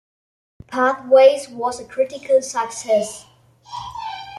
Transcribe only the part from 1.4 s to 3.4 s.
was a critical success.